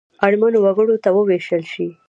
[0.25, 1.87] اړمنو وګړو ته ووېشل شي.